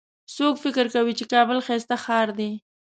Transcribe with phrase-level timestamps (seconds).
[0.35, 2.49] څوک فکر کوي چې کابل ښایسته ښار ده